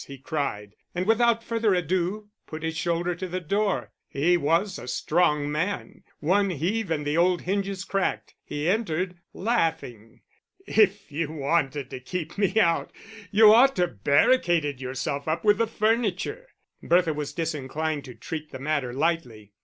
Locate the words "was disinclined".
17.13-18.03